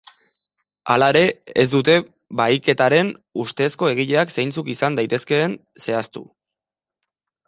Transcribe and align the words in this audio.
Hala 0.93 1.07
ere 1.11 1.19
ez 1.63 1.65
dute 1.73 1.97
bahiketaren 2.39 3.11
ustezko 3.43 3.89
egileak 3.91 4.33
zeintzuk 4.37 4.71
izan 4.75 4.97
daitezkeen 5.01 5.55
zehaztu. 5.85 6.25